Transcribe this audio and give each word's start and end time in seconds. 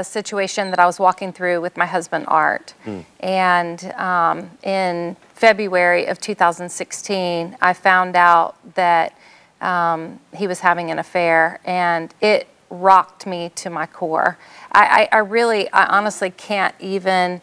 a 0.00 0.04
situation 0.04 0.70
that 0.70 0.80
I 0.80 0.86
was 0.86 0.98
walking 0.98 1.32
through 1.32 1.60
with 1.60 1.76
my 1.76 1.86
husband, 1.86 2.24
Art. 2.26 2.74
Mm. 2.84 3.04
And 3.20 3.84
um, 3.92 4.50
in 4.64 5.16
February 5.34 6.06
of 6.06 6.20
2016, 6.20 7.56
I 7.62 7.72
found 7.74 8.16
out 8.16 8.56
that 8.74 9.16
um, 9.60 10.18
he 10.34 10.48
was 10.48 10.58
having 10.58 10.90
an 10.90 10.98
affair, 10.98 11.60
and 11.64 12.12
it 12.20 12.48
rocked 12.70 13.24
me 13.24 13.52
to 13.54 13.70
my 13.70 13.86
core. 13.86 14.36
I, 14.72 15.08
I, 15.12 15.18
I 15.18 15.20
really, 15.20 15.70
I 15.70 15.86
honestly 15.86 16.30
can't 16.30 16.74
even, 16.80 17.40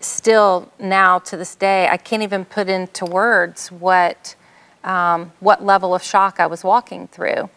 still 0.00 0.72
now 0.78 1.18
to 1.18 1.36
this 1.36 1.54
day, 1.54 1.88
I 1.88 1.98
can't 1.98 2.22
even 2.22 2.46
put 2.46 2.70
into 2.70 3.04
words 3.04 3.70
what, 3.70 4.36
um, 4.84 5.32
what 5.38 5.62
level 5.62 5.94
of 5.94 6.02
shock 6.02 6.40
I 6.40 6.46
was 6.46 6.64
walking 6.64 7.08
through. 7.08 7.50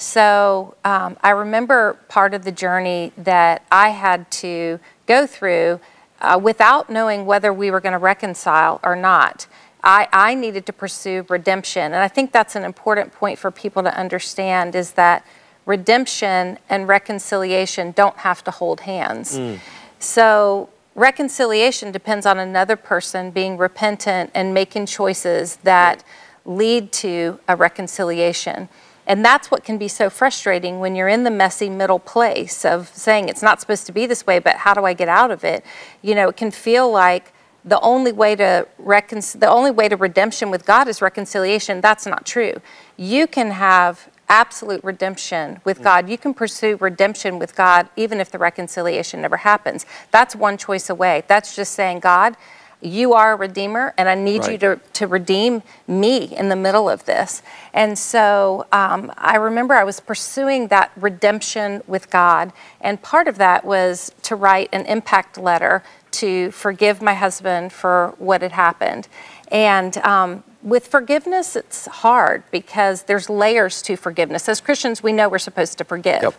So 0.00 0.76
um, 0.82 1.18
I 1.22 1.30
remember 1.30 1.98
part 2.08 2.32
of 2.32 2.44
the 2.44 2.52
journey 2.52 3.12
that 3.18 3.66
I 3.70 3.90
had 3.90 4.30
to 4.30 4.80
go 5.06 5.26
through 5.26 5.78
uh, 6.22 6.40
without 6.42 6.88
knowing 6.88 7.26
whether 7.26 7.52
we 7.52 7.70
were 7.70 7.80
going 7.80 7.92
to 7.92 7.98
reconcile 7.98 8.80
or 8.82 8.96
not. 8.96 9.46
I, 9.84 10.08
I 10.10 10.34
needed 10.34 10.64
to 10.66 10.72
pursue 10.72 11.26
redemption. 11.28 11.82
And 11.92 11.96
I 11.96 12.08
think 12.08 12.32
that's 12.32 12.56
an 12.56 12.64
important 12.64 13.12
point 13.12 13.38
for 13.38 13.50
people 13.50 13.82
to 13.82 13.94
understand 13.94 14.74
is 14.74 14.92
that 14.92 15.22
redemption 15.66 16.58
and 16.70 16.88
reconciliation 16.88 17.92
don't 17.92 18.16
have 18.16 18.42
to 18.44 18.50
hold 18.50 18.80
hands. 18.80 19.38
Mm. 19.38 19.58
So 19.98 20.70
reconciliation 20.94 21.92
depends 21.92 22.24
on 22.24 22.38
another 22.38 22.76
person 22.76 23.30
being 23.30 23.58
repentant 23.58 24.30
and 24.34 24.54
making 24.54 24.86
choices 24.86 25.56
that 25.56 26.02
lead 26.46 26.90
to 26.92 27.38
a 27.48 27.54
reconciliation. 27.54 28.70
And 29.10 29.24
that's 29.24 29.50
what 29.50 29.64
can 29.64 29.76
be 29.76 29.88
so 29.88 30.08
frustrating 30.08 30.78
when 30.78 30.94
you're 30.94 31.08
in 31.08 31.24
the 31.24 31.32
messy 31.32 31.68
middle 31.68 31.98
place 31.98 32.64
of 32.64 32.86
saying 32.90 33.28
it's 33.28 33.42
not 33.42 33.60
supposed 33.60 33.84
to 33.86 33.92
be 33.92 34.06
this 34.06 34.24
way, 34.24 34.38
but 34.38 34.58
how 34.58 34.72
do 34.72 34.84
I 34.84 34.92
get 34.92 35.08
out 35.08 35.32
of 35.32 35.42
it? 35.42 35.64
You 36.00 36.14
know, 36.14 36.28
it 36.28 36.36
can 36.36 36.52
feel 36.52 36.88
like 36.88 37.32
the 37.64 37.80
only 37.80 38.12
way 38.12 38.36
to 38.36 38.68
recon- 38.78 39.40
the 39.40 39.48
only 39.48 39.72
way 39.72 39.88
to 39.88 39.96
redemption 39.96 40.48
with 40.48 40.64
God 40.64 40.86
is 40.86 41.02
reconciliation. 41.02 41.80
That's 41.80 42.06
not 42.06 42.24
true. 42.24 42.60
You 42.96 43.26
can 43.26 43.50
have 43.50 44.08
absolute 44.28 44.84
redemption 44.84 45.60
with 45.64 45.80
mm. 45.80 45.82
God. 45.82 46.08
You 46.08 46.16
can 46.16 46.32
pursue 46.32 46.76
redemption 46.76 47.40
with 47.40 47.56
God 47.56 47.88
even 47.96 48.20
if 48.20 48.30
the 48.30 48.38
reconciliation 48.38 49.22
never 49.22 49.38
happens. 49.38 49.86
That's 50.12 50.36
one 50.36 50.56
choice 50.56 50.88
away. 50.88 51.24
That's 51.26 51.56
just 51.56 51.72
saying, 51.72 51.98
God, 51.98 52.36
you 52.80 53.12
are 53.12 53.32
a 53.32 53.36
redeemer 53.36 53.94
and 53.98 54.08
I 54.08 54.14
need 54.14 54.42
right. 54.42 54.52
you 54.52 54.58
to, 54.58 54.80
to 54.94 55.06
redeem 55.06 55.62
me 55.86 56.24
in 56.36 56.48
the 56.48 56.56
middle 56.56 56.88
of 56.88 57.04
this. 57.04 57.42
And 57.72 57.98
so 57.98 58.66
um, 58.72 59.12
I 59.16 59.36
remember 59.36 59.74
I 59.74 59.84
was 59.84 60.00
pursuing 60.00 60.68
that 60.68 60.90
redemption 60.96 61.82
with 61.86 62.10
God. 62.10 62.52
And 62.80 63.00
part 63.02 63.28
of 63.28 63.38
that 63.38 63.64
was 63.64 64.12
to 64.22 64.34
write 64.34 64.68
an 64.72 64.86
impact 64.86 65.38
letter 65.38 65.82
to 66.12 66.50
forgive 66.50 67.00
my 67.00 67.14
husband 67.14 67.72
for 67.72 68.14
what 68.18 68.42
had 68.42 68.52
happened. 68.52 69.08
And 69.48 69.96
um, 69.98 70.44
with 70.62 70.86
forgiveness, 70.86 71.56
it's 71.56 71.86
hard 71.86 72.42
because 72.50 73.04
there's 73.04 73.28
layers 73.30 73.82
to 73.82 73.96
forgiveness. 73.96 74.48
As 74.48 74.60
Christians, 74.60 75.02
we 75.02 75.12
know 75.12 75.28
we're 75.28 75.38
supposed 75.38 75.78
to 75.78 75.84
forgive. 75.84 76.22
Yep. 76.22 76.34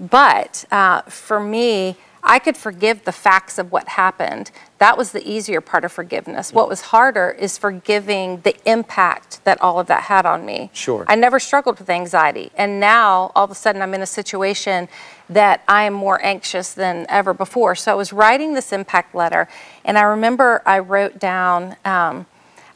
But 0.00 0.64
uh, 0.70 1.02
for 1.02 1.40
me, 1.40 1.96
I 2.26 2.38
could 2.38 2.56
forgive 2.56 3.04
the 3.04 3.12
facts 3.12 3.58
of 3.58 3.70
what 3.70 3.86
happened. 3.86 4.50
That 4.78 4.96
was 4.96 5.12
the 5.12 5.28
easier 5.28 5.60
part 5.60 5.84
of 5.84 5.92
forgiveness. 5.92 6.54
What 6.54 6.70
was 6.70 6.80
harder 6.80 7.30
is 7.30 7.58
forgiving 7.58 8.40
the 8.40 8.56
impact 8.64 9.44
that 9.44 9.60
all 9.60 9.78
of 9.78 9.88
that 9.88 10.04
had 10.04 10.24
on 10.24 10.46
me. 10.46 10.70
Sure. 10.72 11.04
I 11.06 11.16
never 11.16 11.38
struggled 11.38 11.78
with 11.78 11.90
anxiety. 11.90 12.50
And 12.56 12.80
now 12.80 13.30
all 13.36 13.44
of 13.44 13.50
a 13.50 13.54
sudden 13.54 13.82
I'm 13.82 13.92
in 13.92 14.00
a 14.00 14.06
situation 14.06 14.88
that 15.28 15.62
I 15.68 15.84
am 15.84 15.92
more 15.92 16.24
anxious 16.24 16.72
than 16.72 17.04
ever 17.10 17.34
before. 17.34 17.74
So 17.74 17.92
I 17.92 17.94
was 17.94 18.10
writing 18.12 18.54
this 18.54 18.72
impact 18.72 19.14
letter, 19.14 19.46
and 19.84 19.98
I 19.98 20.02
remember 20.02 20.62
I 20.64 20.78
wrote 20.78 21.18
down, 21.18 21.76
um, 21.84 22.26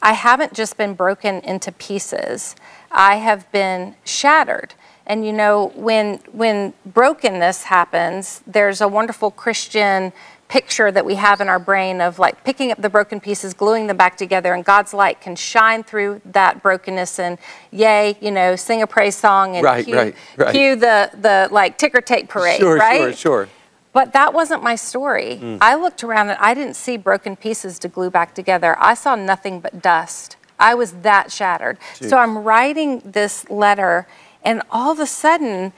I 0.01 0.13
haven't 0.13 0.53
just 0.53 0.77
been 0.77 0.93
broken 0.93 1.41
into 1.41 1.71
pieces, 1.71 2.55
I 2.91 3.17
have 3.17 3.51
been 3.51 3.95
shattered. 4.03 4.73
And 5.09 5.25
you 5.25 5.33
know, 5.33 5.71
when 5.75 6.19
when 6.31 6.73
brokenness 6.85 7.63
happens, 7.63 8.43
there's 8.45 8.79
a 8.79 8.87
wonderful 8.87 9.31
Christian 9.31 10.13
picture 10.49 10.91
that 10.91 11.05
we 11.05 11.15
have 11.15 11.41
in 11.41 11.49
our 11.49 11.59
brain 11.59 11.99
of 11.99 12.19
like 12.19 12.43
picking 12.43 12.71
up 12.71 12.79
the 12.79 12.89
broken 12.89 13.19
pieces, 13.19 13.55
gluing 13.55 13.87
them 13.87 13.97
back 13.97 14.17
together, 14.17 14.53
and 14.53 14.63
God's 14.63 14.93
light 14.93 15.19
can 15.19 15.35
shine 15.35 15.83
through 15.83 16.21
that 16.25 16.61
brokenness 16.61 17.17
and 17.17 17.39
yay, 17.71 18.17
you 18.21 18.29
know, 18.29 18.55
sing 18.55 18.83
a 18.83 18.87
praise 18.87 19.15
song 19.15 19.55
and 19.55 19.63
right, 19.63 19.83
cue, 19.83 19.95
right, 19.95 20.15
right. 20.37 20.53
cue 20.53 20.75
the 20.75 21.09
the 21.19 21.49
like 21.51 21.79
ticker 21.79 22.01
tape 22.01 22.29
parade, 22.29 22.59
sure, 22.59 22.77
right? 22.77 22.99
Sure, 22.99 23.13
sure, 23.13 23.49
But 23.93 24.13
that 24.13 24.31
wasn't 24.31 24.61
my 24.61 24.75
story. 24.75 25.39
Mm. 25.41 25.57
I 25.59 25.73
looked 25.73 26.03
around 26.03 26.29
and 26.29 26.37
I 26.39 26.53
didn't 26.53 26.75
see 26.75 26.97
broken 26.97 27.35
pieces 27.35 27.79
to 27.79 27.87
glue 27.87 28.11
back 28.11 28.35
together. 28.35 28.75
I 28.79 28.93
saw 28.93 29.15
nothing 29.15 29.59
but 29.59 29.81
dust. 29.81 30.37
I 30.59 30.75
was 30.75 30.91
that 31.01 31.31
shattered. 31.31 31.79
Jeez. 31.95 32.09
So 32.09 32.17
I'm 32.17 32.37
writing 32.39 33.01
this 33.03 33.49
letter 33.49 34.07
and 34.43 34.61
all 34.71 34.91
of 34.91 34.99
a 34.99 35.05
sudden, 35.05 35.73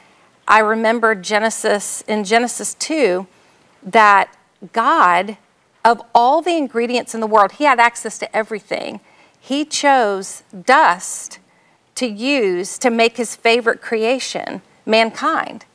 I 0.48 0.60
remembered 0.60 1.24
Genesis 1.24 2.04
in 2.08 2.24
Genesis 2.24 2.74
2 2.76 3.28
that 3.84 4.36
God, 4.74 5.38
of 5.84 6.02
all 6.14 6.42
the 6.42 6.58
ingredients 6.58 7.16
in 7.16 7.22
the 7.22 7.28
world, 7.28 7.54
He 7.54 7.64
had 7.64 7.80
access 7.80 8.18
to 8.20 8.36
everything. 8.36 9.00
He 9.40 9.66
chose 9.66 10.44
dust 10.66 11.40
to 11.96 12.06
use 12.06 12.78
to 12.80 12.90
make 12.90 13.18
His 13.18 13.36
favorite 13.36 13.82
creation, 13.82 14.62
mankind. 14.86 15.66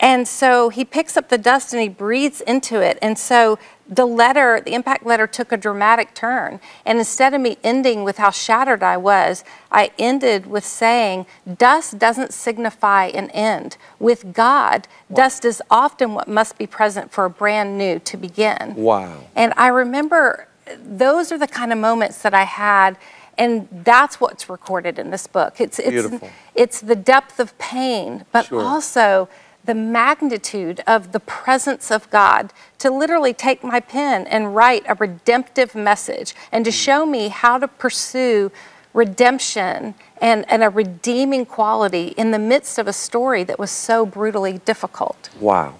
And 0.00 0.26
so 0.26 0.70
he 0.70 0.84
picks 0.84 1.16
up 1.16 1.28
the 1.28 1.38
dust 1.38 1.72
and 1.72 1.82
he 1.82 1.88
breathes 1.88 2.40
into 2.40 2.80
it. 2.80 2.98
And 3.02 3.18
so 3.18 3.58
the 3.86 4.06
letter, 4.06 4.62
the 4.64 4.72
impact 4.72 5.04
letter 5.04 5.26
took 5.26 5.52
a 5.52 5.56
dramatic 5.58 6.14
turn. 6.14 6.58
And 6.86 6.98
instead 6.98 7.34
of 7.34 7.40
me 7.40 7.58
ending 7.62 8.02
with 8.02 8.16
how 8.16 8.30
shattered 8.30 8.82
I 8.82 8.96
was, 8.96 9.44
I 9.70 9.90
ended 9.98 10.46
with 10.46 10.64
saying, 10.64 11.26
dust 11.58 11.98
doesn't 11.98 12.32
signify 12.32 13.06
an 13.06 13.30
end. 13.30 13.76
With 13.98 14.32
God, 14.32 14.88
wow. 15.10 15.16
dust 15.16 15.44
is 15.44 15.62
often 15.70 16.14
what 16.14 16.28
must 16.28 16.56
be 16.56 16.66
present 16.66 17.10
for 17.10 17.26
a 17.26 17.30
brand 17.30 17.76
new 17.76 17.98
to 17.98 18.16
begin. 18.16 18.74
Wow. 18.76 19.24
And 19.36 19.52
I 19.56 19.68
remember 19.68 20.46
those 20.82 21.30
are 21.30 21.38
the 21.38 21.48
kind 21.48 21.72
of 21.72 21.78
moments 21.78 22.22
that 22.22 22.32
I 22.32 22.44
had 22.44 22.96
and 23.38 23.68
that's 23.84 24.20
what's 24.20 24.50
recorded 24.50 24.98
in 24.98 25.10
this 25.10 25.26
book. 25.26 25.60
It's 25.60 25.78
it's 25.78 25.88
Beautiful. 25.88 26.30
it's 26.54 26.80
the 26.80 26.94
depth 26.94 27.40
of 27.40 27.56
pain, 27.58 28.26
but 28.32 28.46
sure. 28.46 28.60
also 28.60 29.30
the 29.64 29.74
magnitude 29.74 30.80
of 30.86 31.12
the 31.12 31.20
presence 31.20 31.90
of 31.90 32.08
God 32.10 32.52
to 32.78 32.90
literally 32.90 33.34
take 33.34 33.62
my 33.62 33.80
pen 33.80 34.26
and 34.26 34.54
write 34.54 34.84
a 34.88 34.94
redemptive 34.94 35.74
message 35.74 36.34
and 36.50 36.64
to 36.64 36.70
hmm. 36.70 36.74
show 36.76 37.06
me 37.06 37.28
how 37.28 37.58
to 37.58 37.68
pursue 37.68 38.50
redemption 38.92 39.94
and, 40.20 40.44
and 40.50 40.62
a 40.62 40.68
redeeming 40.68 41.46
quality 41.46 42.08
in 42.16 42.30
the 42.30 42.38
midst 42.38 42.78
of 42.78 42.88
a 42.88 42.92
story 42.92 43.44
that 43.44 43.58
was 43.58 43.70
so 43.70 44.04
brutally 44.04 44.58
difficult. 44.58 45.30
Wow. 45.38 45.76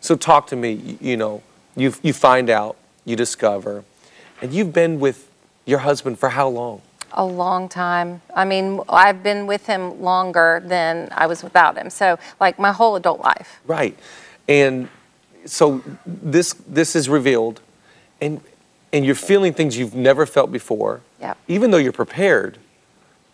So 0.00 0.16
talk 0.16 0.46
to 0.48 0.56
me, 0.56 0.98
you 1.00 1.16
know, 1.16 1.42
you, 1.76 1.94
you 2.02 2.12
find 2.12 2.50
out, 2.50 2.76
you 3.04 3.16
discover, 3.16 3.84
and 4.42 4.52
you've 4.52 4.72
been 4.72 5.00
with 5.00 5.30
your 5.64 5.78
husband 5.78 6.18
for 6.18 6.30
how 6.30 6.48
long? 6.48 6.82
A 7.14 7.24
long 7.24 7.68
time. 7.68 8.22
I 8.34 8.44
mean, 8.44 8.80
I've 8.88 9.22
been 9.22 9.46
with 9.46 9.66
him 9.66 10.02
longer 10.02 10.62
than 10.64 11.08
I 11.12 11.26
was 11.26 11.42
without 11.42 11.76
him. 11.76 11.90
So, 11.90 12.18
like 12.40 12.58
my 12.58 12.72
whole 12.72 12.96
adult 12.96 13.20
life. 13.20 13.60
Right. 13.66 13.96
And 14.48 14.88
so 15.46 15.82
this 16.06 16.54
this 16.66 16.96
is 16.96 17.08
revealed 17.08 17.60
and 18.20 18.40
and 18.92 19.04
you're 19.04 19.14
feeling 19.14 19.52
things 19.52 19.76
you've 19.76 19.94
never 19.94 20.24
felt 20.26 20.52
before. 20.52 21.00
Yeah. 21.20 21.34
Even 21.48 21.70
though 21.70 21.78
you're 21.78 21.92
prepared, 21.92 22.58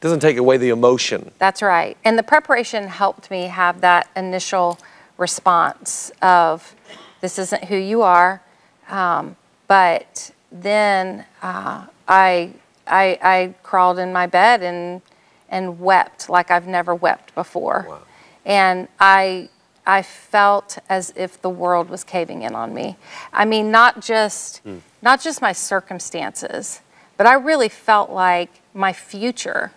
doesn't 0.00 0.20
take 0.20 0.38
away 0.38 0.56
the 0.56 0.70
emotion. 0.70 1.30
That's 1.38 1.60
right. 1.60 1.96
And 2.04 2.18
the 2.18 2.22
preparation 2.22 2.88
helped 2.88 3.30
me 3.30 3.44
have 3.44 3.82
that 3.82 4.08
initial 4.16 4.78
response 5.18 6.10
of 6.22 6.74
this 7.20 7.38
isn't 7.38 7.64
who 7.64 7.76
you 7.76 8.00
are. 8.00 8.42
Um, 8.88 9.36
but 9.68 10.32
then 10.50 11.26
uh, 11.42 11.86
I 12.08 12.54
I, 12.90 13.18
I 13.22 13.54
crawled 13.62 13.98
in 13.98 14.12
my 14.12 14.26
bed 14.26 14.62
and 14.62 15.02
and 15.48 15.80
wept 15.80 16.28
like 16.28 16.50
I've 16.50 16.66
never 16.66 16.94
wept 16.94 17.34
before. 17.34 17.86
Wow. 17.88 18.02
And 18.44 18.88
I 18.98 19.48
I 19.86 20.02
felt 20.02 20.78
as 20.88 21.12
if 21.16 21.40
the 21.40 21.50
world 21.50 21.90
was 21.90 22.04
caving 22.04 22.42
in 22.42 22.54
on 22.54 22.72
me. 22.72 22.96
I 23.32 23.44
mean, 23.44 23.70
not 23.70 24.00
just 24.00 24.64
mm. 24.64 24.80
not 25.02 25.20
just 25.20 25.42
my 25.42 25.52
circumstances, 25.52 26.80
but 27.16 27.26
I 27.26 27.34
really 27.34 27.68
felt 27.68 28.10
like 28.10 28.50
my 28.72 28.92
future. 28.92 29.72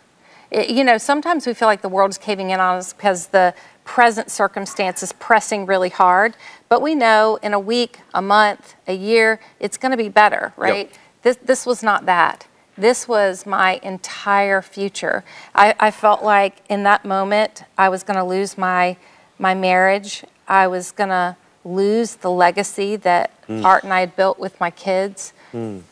It, 0.51 0.69
you 0.69 0.83
know, 0.83 0.97
sometimes 0.97 1.47
we 1.47 1.53
feel 1.53 1.67
like 1.67 1.81
the 1.81 1.89
world 1.89 2.11
is 2.11 2.17
caving 2.17 2.51
in 2.51 2.59
on 2.59 2.77
us 2.77 2.93
because 2.93 3.27
the 3.27 3.55
present 3.85 4.31
circumstance 4.31 5.03
is 5.03 5.11
pressing 5.13 5.65
really 5.65 5.89
hard. 5.89 6.35
But 6.69 6.81
we 6.81 6.95
know 6.95 7.39
in 7.41 7.53
a 7.53 7.59
week, 7.59 7.99
a 8.13 8.21
month, 8.21 8.75
a 8.87 8.93
year, 8.93 9.39
it's 9.59 9.77
going 9.77 9.91
to 9.91 9.97
be 9.97 10.09
better, 10.09 10.53
right? 10.55 10.87
Yep. 10.89 10.97
This 11.23 11.37
this 11.43 11.65
was 11.65 11.81
not 11.81 12.05
that. 12.05 12.47
This 12.77 13.07
was 13.07 13.45
my 13.45 13.79
entire 13.83 14.61
future. 14.61 15.23
I, 15.53 15.75
I 15.79 15.91
felt 15.91 16.23
like 16.23 16.57
in 16.69 16.83
that 16.83 17.05
moment 17.05 17.63
I 17.77 17.89
was 17.89 18.03
going 18.03 18.17
to 18.17 18.23
lose 18.23 18.57
my, 18.57 18.97
my 19.37 19.53
marriage. 19.53 20.23
I 20.47 20.67
was 20.67 20.91
going 20.91 21.09
to 21.09 21.37
lose 21.63 22.15
the 22.15 22.31
legacy 22.31 22.95
that 22.97 23.31
Art 23.63 23.83
and 23.83 23.93
I 23.93 23.99
had 24.01 24.15
built 24.15 24.39
with 24.39 24.59
my 24.59 24.71
kids. 24.71 25.33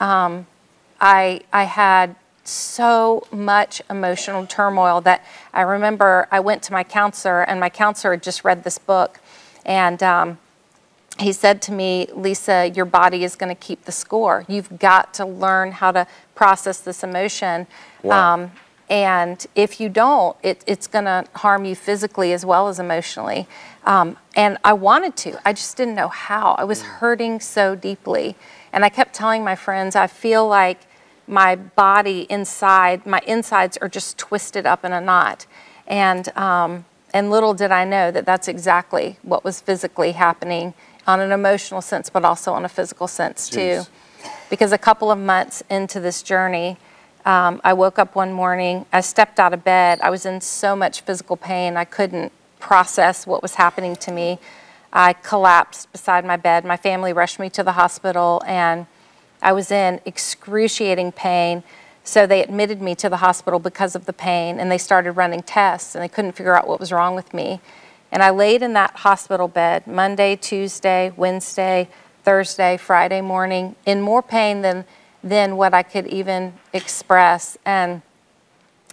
Um, 0.01 0.47
I, 0.99 1.41
I 1.53 1.63
had 1.65 2.15
so 2.43 3.27
much 3.31 3.81
emotional 3.89 4.47
turmoil 4.47 5.01
that 5.01 5.23
I 5.53 5.61
remember 5.61 6.27
I 6.31 6.39
went 6.39 6.63
to 6.63 6.73
my 6.73 6.83
counselor, 6.83 7.43
and 7.43 7.59
my 7.59 7.69
counselor 7.69 8.13
had 8.13 8.23
just 8.23 8.43
read 8.43 8.63
this 8.63 8.79
book. 8.79 9.19
And 9.65 10.01
um, 10.01 10.39
he 11.21 11.31
said 11.31 11.61
to 11.63 11.71
me, 11.71 12.07
Lysa, 12.07 12.75
your 12.75 12.85
body 12.85 13.23
is 13.23 13.35
going 13.35 13.53
to 13.53 13.59
keep 13.59 13.85
the 13.85 13.91
score. 13.91 14.45
You've 14.47 14.79
got 14.79 15.13
to 15.15 15.25
learn 15.25 15.71
how 15.71 15.91
to 15.91 16.07
process 16.35 16.79
this 16.79 17.03
emotion. 17.03 17.67
Wow. 18.03 18.33
Um, 18.33 18.51
and 18.89 19.45
if 19.55 19.79
you 19.79 19.87
don't, 19.87 20.35
it, 20.43 20.63
it's 20.67 20.87
going 20.87 21.05
to 21.05 21.25
harm 21.35 21.63
you 21.63 21.75
physically 21.75 22.33
as 22.33 22.45
well 22.45 22.67
as 22.67 22.79
emotionally. 22.79 23.47
Um, 23.85 24.17
and 24.35 24.57
I 24.63 24.73
wanted 24.73 25.15
to, 25.17 25.47
I 25.47 25.53
just 25.53 25.77
didn't 25.77 25.95
know 25.95 26.09
how. 26.09 26.55
I 26.57 26.65
was 26.65 26.81
hurting 26.81 27.39
so 27.39 27.73
deeply. 27.75 28.35
And 28.73 28.83
I 28.83 28.89
kept 28.89 29.13
telling 29.13 29.43
my 29.43 29.55
friends, 29.55 29.95
I 29.95 30.07
feel 30.07 30.45
like 30.47 30.81
my 31.25 31.55
body 31.55 32.27
inside, 32.29 33.05
my 33.05 33.21
insides 33.25 33.77
are 33.77 33.87
just 33.87 34.17
twisted 34.17 34.65
up 34.65 34.83
in 34.83 34.91
a 34.91 34.99
knot. 34.99 35.45
And, 35.87 36.35
um, 36.37 36.85
and 37.13 37.29
little 37.29 37.53
did 37.53 37.71
I 37.71 37.85
know 37.85 38.11
that 38.11 38.25
that's 38.25 38.47
exactly 38.47 39.17
what 39.21 39.43
was 39.43 39.61
physically 39.61 40.13
happening 40.13 40.73
on 41.07 41.19
an 41.19 41.31
emotional 41.31 41.81
sense, 41.81 42.09
but 42.09 42.23
also 42.23 42.53
on 42.53 42.65
a 42.65 42.69
physical 42.69 43.07
sense 43.07 43.49
too. 43.49 43.83
Because 44.49 44.71
a 44.71 44.77
couple 44.77 45.11
of 45.11 45.17
months 45.17 45.63
into 45.69 45.99
this 45.99 46.21
journey, 46.21 46.77
um, 47.25 47.61
I 47.63 47.73
woke 47.73 47.99
up 47.99 48.15
one 48.15 48.33
morning, 48.33 48.85
I 48.91 49.01
stepped 49.01 49.39
out 49.39 49.53
of 49.53 49.63
bed. 49.63 49.99
I 50.01 50.09
was 50.09 50.25
in 50.25 50.41
so 50.41 50.75
much 50.75 51.01
physical 51.01 51.37
pain, 51.37 51.77
I 51.77 51.85
couldn't 51.85 52.31
process 52.59 53.27
what 53.27 53.41
was 53.41 53.55
happening 53.55 53.95
to 53.97 54.11
me. 54.11 54.39
I 54.93 55.13
collapsed 55.13 55.91
beside 55.91 56.25
my 56.25 56.37
bed. 56.37 56.65
My 56.65 56.77
family 56.77 57.13
rushed 57.13 57.39
me 57.39 57.49
to 57.51 57.63
the 57.63 57.73
hospital, 57.73 58.41
and 58.45 58.87
I 59.41 59.53
was 59.53 59.71
in 59.71 60.01
excruciating 60.05 61.13
pain. 61.13 61.63
So 62.03 62.25
they 62.25 62.43
admitted 62.43 62.81
me 62.81 62.95
to 62.95 63.09
the 63.09 63.17
hospital 63.17 63.59
because 63.59 63.95
of 63.95 64.05
the 64.05 64.13
pain, 64.13 64.59
and 64.59 64.71
they 64.71 64.77
started 64.77 65.13
running 65.13 65.43
tests, 65.43 65.95
and 65.95 66.03
they 66.03 66.09
couldn't 66.09 66.33
figure 66.33 66.57
out 66.57 66.67
what 66.67 66.79
was 66.79 66.91
wrong 66.91 67.15
with 67.15 67.33
me. 67.33 67.61
And 68.11 68.21
I 68.21 68.29
laid 68.29 68.61
in 68.61 68.73
that 68.73 68.97
hospital 68.97 69.47
bed 69.47 69.87
Monday, 69.87 70.35
Tuesday, 70.35 71.13
Wednesday, 71.15 71.89
Thursday, 72.23 72.77
Friday 72.77 73.21
morning 73.21 73.75
in 73.85 74.01
more 74.01 74.21
pain 74.21 74.61
than, 74.61 74.85
than 75.23 75.57
what 75.57 75.73
I 75.73 75.83
could 75.83 76.07
even 76.07 76.53
express. 76.73 77.57
And 77.65 78.01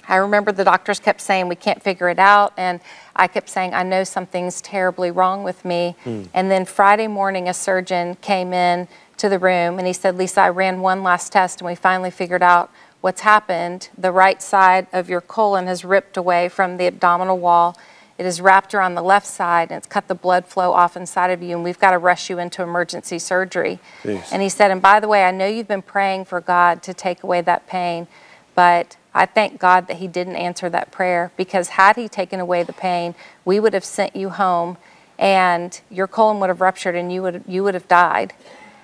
I 0.08 0.16
remember 0.16 0.52
the 0.52 0.64
doctors 0.64 1.00
kept 1.00 1.20
saying, 1.20 1.48
We 1.48 1.56
can't 1.56 1.82
figure 1.82 2.08
it 2.08 2.18
out. 2.18 2.54
And 2.56 2.80
I 3.14 3.26
kept 3.26 3.50
saying, 3.50 3.74
I 3.74 3.82
know 3.82 4.04
something's 4.04 4.62
terribly 4.62 5.10
wrong 5.10 5.42
with 5.42 5.64
me. 5.64 5.96
Hmm. 6.04 6.24
And 6.32 6.50
then 6.50 6.64
Friday 6.64 7.08
morning, 7.08 7.48
a 7.48 7.54
surgeon 7.54 8.16
came 8.16 8.52
in 8.52 8.88
to 9.18 9.28
the 9.28 9.38
room 9.38 9.78
and 9.78 9.86
he 9.86 9.92
said, 9.92 10.16
Lysa, 10.16 10.38
I 10.38 10.48
ran 10.48 10.80
one 10.80 11.02
last 11.02 11.32
test 11.32 11.60
and 11.60 11.66
we 11.66 11.74
finally 11.74 12.10
figured 12.10 12.42
out 12.42 12.70
what's 13.00 13.20
happened. 13.20 13.90
The 13.98 14.12
right 14.12 14.40
side 14.40 14.86
of 14.92 15.10
your 15.10 15.20
colon 15.20 15.66
has 15.66 15.84
ripped 15.84 16.16
away 16.16 16.48
from 16.48 16.76
the 16.76 16.86
abdominal 16.86 17.38
wall. 17.38 17.76
It 18.18 18.26
is 18.26 18.40
wrapped 18.40 18.74
around 18.74 18.96
the 18.96 19.02
left 19.02 19.26
side 19.26 19.70
and 19.70 19.78
it's 19.78 19.86
cut 19.86 20.08
the 20.08 20.14
blood 20.14 20.44
flow 20.46 20.72
off 20.72 20.96
inside 20.96 21.30
of 21.30 21.40
you, 21.40 21.54
and 21.54 21.64
we've 21.64 21.78
got 21.78 21.92
to 21.92 21.98
rush 21.98 22.28
you 22.28 22.40
into 22.40 22.62
emergency 22.62 23.18
surgery. 23.18 23.78
Jeez. 24.02 24.28
And 24.32 24.42
he 24.42 24.48
said, 24.48 24.72
And 24.72 24.82
by 24.82 24.98
the 24.98 25.06
way, 25.06 25.24
I 25.24 25.30
know 25.30 25.46
you've 25.46 25.68
been 25.68 25.82
praying 25.82 26.24
for 26.24 26.40
God 26.40 26.82
to 26.82 26.92
take 26.92 27.22
away 27.22 27.40
that 27.42 27.68
pain, 27.68 28.08
but 28.56 28.96
I 29.14 29.24
thank 29.24 29.60
God 29.60 29.86
that 29.86 29.98
He 29.98 30.08
didn't 30.08 30.36
answer 30.36 30.68
that 30.68 30.90
prayer 30.90 31.30
because 31.36 31.70
had 31.70 31.96
He 31.96 32.08
taken 32.08 32.40
away 32.40 32.64
the 32.64 32.72
pain, 32.72 33.14
we 33.44 33.60
would 33.60 33.72
have 33.72 33.84
sent 33.84 34.16
you 34.16 34.30
home 34.30 34.78
and 35.18 35.80
your 35.90 36.06
colon 36.06 36.40
would 36.40 36.48
have 36.48 36.60
ruptured 36.60 36.94
and 36.94 37.12
you 37.12 37.22
would, 37.22 37.44
you 37.46 37.62
would 37.64 37.74
have 37.74 37.88
died. 37.88 38.32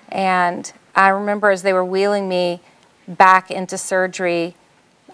And 0.09 0.73
I 0.95 1.09
remember 1.09 1.51
as 1.51 1.63
they 1.63 1.73
were 1.73 1.85
wheeling 1.85 2.29
me 2.29 2.61
back 3.07 3.51
into 3.51 3.79
surgery, 3.79 4.57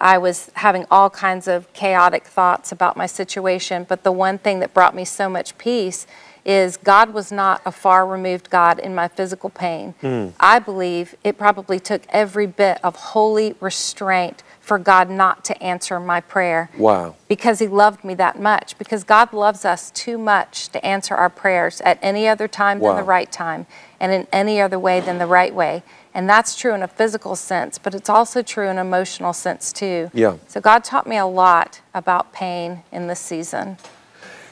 I 0.01 0.17
was 0.17 0.49
having 0.55 0.85
all 0.89 1.11
kinds 1.11 1.47
of 1.47 1.71
chaotic 1.73 2.25
thoughts 2.25 2.71
about 2.71 2.97
my 2.97 3.05
situation. 3.05 3.85
But 3.87 4.03
the 4.03 4.11
one 4.11 4.39
thing 4.39 4.59
that 4.59 4.73
brought 4.73 4.95
me 4.95 5.05
so 5.05 5.29
much 5.29 5.57
peace 5.59 6.07
is 6.43 6.75
God 6.75 7.13
was 7.13 7.31
not 7.31 7.61
a 7.67 7.71
far 7.71 8.05
removed 8.07 8.49
God 8.49 8.79
in 8.79 8.95
my 8.95 9.07
physical 9.07 9.51
pain. 9.51 9.93
Hmm. 10.01 10.29
I 10.39 10.57
believe 10.57 11.13
it 11.23 11.37
probably 11.37 11.79
took 11.79 12.01
every 12.09 12.47
bit 12.47 12.79
of 12.83 12.95
holy 12.95 13.53
restraint 13.59 14.41
for 14.59 14.79
God 14.79 15.07
not 15.07 15.45
to 15.45 15.63
answer 15.63 15.99
my 15.99 16.19
prayer 16.19 16.71
Wow. 16.77 17.15
because 17.27 17.59
he 17.59 17.67
loved 17.67 18.03
me 18.03 18.15
that 18.15 18.39
much. 18.39 18.75
Because 18.79 19.03
God 19.03 19.33
loves 19.33 19.65
us 19.65 19.91
too 19.91 20.17
much 20.17 20.69
to 20.69 20.83
answer 20.83 21.13
our 21.13 21.29
prayers 21.29 21.79
at 21.81 21.99
any 22.01 22.27
other 22.27 22.47
time 22.47 22.79
than 22.79 22.95
the 22.95 23.03
right 23.03 23.31
time 23.31 23.67
and 24.01 24.11
in 24.11 24.27
any 24.33 24.59
other 24.59 24.79
way 24.79 24.99
than 24.99 25.19
the 25.19 25.27
right 25.27 25.53
way. 25.53 25.83
And 26.13 26.27
that's 26.27 26.55
true 26.55 26.73
in 26.73 26.81
a 26.81 26.87
physical 26.87 27.35
sense, 27.35 27.77
but 27.77 27.93
it's 27.93 28.09
also 28.09 28.41
true 28.41 28.65
in 28.65 28.77
an 28.77 28.85
emotional 28.85 29.31
sense 29.31 29.71
too. 29.71 30.09
Yeah. 30.11 30.37
So 30.47 30.59
God 30.59 30.83
taught 30.83 31.05
me 31.05 31.17
a 31.17 31.25
lot 31.25 31.81
about 31.93 32.33
pain 32.33 32.81
in 32.91 33.07
this 33.07 33.19
season. 33.19 33.77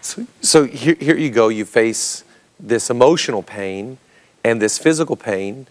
So, 0.02 0.28
so 0.40 0.66
here, 0.66 0.96
here 1.00 1.18
you 1.18 1.32
go. 1.32 1.50
You 1.50 1.66
face 1.66 2.24
this 2.60 2.92
emotional 2.92 3.42
pain 3.42 3.98
and 4.44 4.62
this 4.62 4.78
physical 4.78 5.16
pain. 5.16 5.66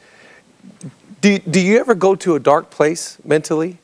Do, 1.21 1.39
do 1.39 1.61
you 1.61 1.79
ever 1.79 1.95
go 1.95 2.17
to 2.17 2.35
a 2.35 2.41
dark 2.41 2.71
place 2.71 3.17
mentally? 3.25 3.79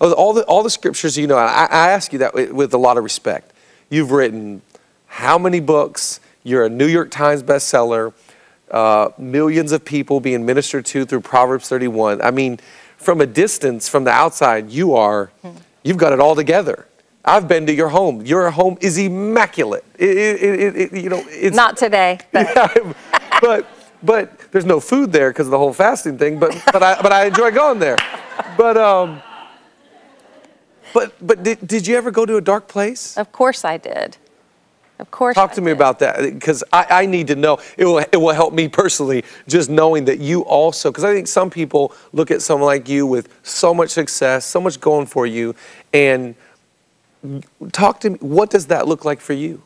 All 0.00 0.32
the, 0.32 0.44
all 0.44 0.62
the 0.62 0.70
scriptures, 0.70 1.18
you 1.18 1.26
know, 1.26 1.36
I, 1.36 1.66
I 1.70 1.90
ask 1.90 2.12
you 2.12 2.20
that 2.20 2.32
with, 2.32 2.52
with 2.52 2.74
a 2.74 2.78
lot 2.78 2.96
of 2.96 3.04
respect. 3.04 3.52
You've 3.90 4.12
written 4.12 4.62
how 5.06 5.36
many 5.36 5.58
books? 5.60 6.20
You're 6.44 6.64
a 6.64 6.70
New 6.70 6.86
York 6.86 7.10
Times 7.10 7.42
bestseller, 7.42 8.12
uh, 8.72 9.10
millions 9.18 9.70
of 9.70 9.84
people 9.84 10.20
being 10.20 10.44
ministered 10.44 10.86
to 10.86 11.04
through 11.04 11.20
Proverbs 11.20 11.68
31. 11.68 12.22
I 12.22 12.30
mean, 12.30 12.58
from 12.96 13.20
a 13.20 13.26
distance, 13.26 13.88
from 13.88 14.04
the 14.04 14.10
outside, 14.10 14.70
you 14.70 14.94
are, 14.94 15.30
you've 15.82 15.98
got 15.98 16.12
it 16.12 16.20
all 16.20 16.34
together. 16.34 16.86
I've 17.24 17.46
been 17.46 17.66
to 17.66 17.72
your 17.72 17.88
home. 17.88 18.22
Your 18.26 18.50
home 18.50 18.78
is 18.80 18.98
immaculate. 18.98 19.84
It, 19.96 20.08
it, 20.08 20.76
it, 20.76 20.92
you 20.92 21.08
know, 21.08 21.22
it's 21.28 21.54
Not 21.54 21.76
today, 21.76 22.18
but 22.32 22.46
yeah, 22.56 22.92
but 23.40 23.66
but 24.02 24.36
there's 24.50 24.64
no 24.64 24.80
food 24.80 25.12
there 25.12 25.30
because 25.30 25.46
of 25.46 25.52
the 25.52 25.58
whole 25.58 25.72
fasting 25.72 26.18
thing. 26.18 26.40
But 26.40 26.60
but 26.72 26.82
I 26.82 27.00
but 27.00 27.12
I 27.12 27.26
enjoy 27.26 27.52
going 27.52 27.78
there. 27.78 27.96
But 28.56 28.76
um. 28.76 29.22
But 30.92 31.14
but 31.26 31.42
did, 31.42 31.66
did 31.66 31.86
you 31.86 31.96
ever 31.96 32.10
go 32.10 32.26
to 32.26 32.36
a 32.36 32.40
dark 32.40 32.68
place? 32.68 33.16
of 33.16 33.30
course 33.32 33.64
I 33.64 33.76
did. 33.78 34.16
Of 34.98 35.10
course. 35.10 35.34
Talk 35.34 35.52
to 35.54 35.60
me 35.60 35.72
about 35.72 35.98
that 35.98 36.22
because 36.22 36.62
I, 36.72 36.86
I 36.90 37.06
need 37.06 37.26
to 37.28 37.36
know. 37.36 37.58
It 37.76 37.84
will 37.84 37.98
it 37.98 38.16
will 38.16 38.32
help 38.32 38.54
me 38.54 38.68
personally 38.68 39.24
just 39.48 39.68
knowing 39.68 40.04
that 40.04 40.20
you 40.20 40.42
also 40.42 40.90
because 40.90 41.02
I 41.02 41.12
think 41.12 41.26
some 41.26 41.50
people 41.50 41.92
look 42.12 42.30
at 42.30 42.40
someone 42.40 42.66
like 42.66 42.88
you 42.88 43.06
with 43.06 43.28
so 43.42 43.74
much 43.74 43.90
success, 43.90 44.46
so 44.46 44.60
much 44.60 44.80
going 44.80 45.06
for 45.06 45.26
you, 45.26 45.56
and 45.92 46.36
talk 47.72 48.00
to 48.00 48.10
me. 48.10 48.18
What 48.20 48.50
does 48.50 48.66
that 48.66 48.86
look 48.86 49.04
like 49.04 49.20
for 49.20 49.32
you? 49.32 49.62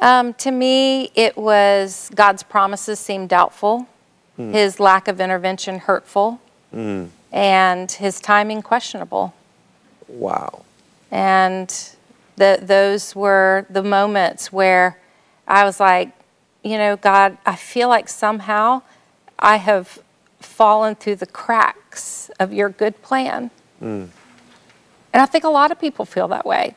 Um, 0.00 0.34
to 0.34 0.50
me, 0.50 1.10
it 1.14 1.36
was 1.36 2.10
God's 2.14 2.42
promises 2.42 2.98
seemed 2.98 3.28
doubtful, 3.30 3.88
His 4.36 4.80
lack 4.80 5.08
of 5.08 5.20
intervention 5.20 5.78
hurtful, 5.78 6.40
and 6.72 7.90
His 7.90 8.20
timing 8.20 8.60
questionable. 8.60 9.34
Wow. 10.08 10.64
And 11.10 11.93
the, 12.36 12.58
those 12.60 13.14
were 13.14 13.66
the 13.70 13.82
moments 13.82 14.52
where 14.52 14.98
I 15.46 15.64
was 15.64 15.80
like, 15.80 16.10
you 16.62 16.78
know, 16.78 16.96
God, 16.96 17.36
I 17.44 17.56
feel 17.56 17.88
like 17.88 18.08
somehow 18.08 18.82
I 19.38 19.56
have 19.56 19.98
fallen 20.40 20.94
through 20.94 21.16
the 21.16 21.26
cracks 21.26 22.30
of 22.40 22.52
your 22.52 22.68
good 22.68 23.02
plan. 23.02 23.50
Mm. 23.82 24.08
And 25.12 25.22
I 25.22 25.26
think 25.26 25.44
a 25.44 25.48
lot 25.48 25.70
of 25.70 25.80
people 25.80 26.04
feel 26.04 26.28
that 26.28 26.46
way. 26.46 26.74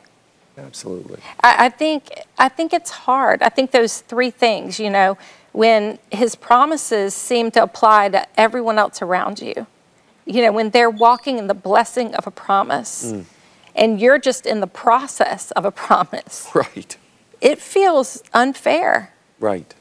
Absolutely. 0.56 1.20
I, 1.40 1.66
I 1.66 1.68
think 1.68 2.10
I 2.36 2.48
think 2.48 2.72
it's 2.72 2.90
hard. 2.90 3.42
I 3.42 3.48
think 3.48 3.70
those 3.70 4.00
three 4.00 4.30
things, 4.30 4.80
you 4.80 4.90
know, 4.90 5.16
when 5.52 5.98
his 6.10 6.34
promises 6.34 7.14
seem 7.14 7.50
to 7.52 7.62
apply 7.62 8.08
to 8.10 8.26
everyone 8.38 8.78
else 8.78 9.00
around 9.00 9.40
you, 9.40 9.66
you 10.26 10.42
know, 10.42 10.52
when 10.52 10.70
they're 10.70 10.90
walking 10.90 11.38
in 11.38 11.46
the 11.46 11.54
blessing 11.54 12.14
of 12.14 12.26
a 12.26 12.30
promise, 12.30 13.12
mm. 13.12 13.24
And 13.78 14.00
you're 14.00 14.18
just 14.18 14.44
in 14.44 14.60
the 14.60 14.66
process 14.66 15.50
of 15.52 15.64
a 15.64 15.70
promise, 15.86 16.50
Right. 16.54 16.96
it 17.40 17.58
feels 17.58 18.22
unfair. 18.34 19.14
Right. 19.40 19.74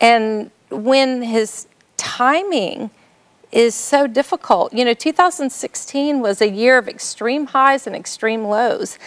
And 0.00 0.50
when 0.70 1.22
his 1.22 1.66
timing 1.96 2.90
is 3.50 3.74
so 3.74 4.06
difficult, 4.06 4.72
you 4.72 4.84
know, 4.84 4.94
2016 4.94 6.20
was 6.20 6.40
a 6.40 6.48
year 6.48 6.78
of 6.78 6.88
extreme 6.88 7.46
highs 7.46 7.86
and 7.86 7.94
extreme 7.96 8.44
lows. 8.44 8.98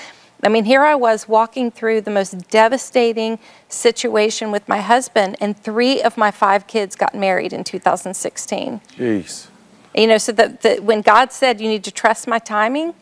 I 0.44 0.50
mean, 0.50 0.66
here 0.66 0.84
I 0.84 0.94
was 0.96 1.28
walking 1.28 1.72
through 1.72 2.02
the 2.02 2.12
most 2.12 2.50
devastating 2.50 3.40
situation 3.70 4.52
with 4.52 4.68
my 4.68 4.80
husband, 4.82 5.38
and 5.42 5.58
three 5.58 6.02
of 6.04 6.18
my 6.18 6.30
five 6.30 6.68
kids 6.68 6.96
got 6.96 7.16
married 7.16 7.52
in 7.54 7.64
2016. 7.64 8.82
Jeez. 8.98 9.48
You 9.96 10.08
know, 10.08 10.18
so 10.18 10.32
that, 10.34 10.62
that 10.62 10.84
when 10.84 11.02
God 11.02 11.32
said, 11.32 11.60
You 11.62 11.68
need 11.70 11.84
to 11.86 11.92
trust 11.92 12.28
my 12.28 12.38
timing, 12.40 12.94